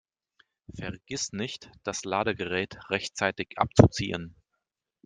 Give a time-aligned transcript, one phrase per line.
[0.73, 4.33] Vergiss nicht, das Ladegerät rechtzeitig abzuziehen!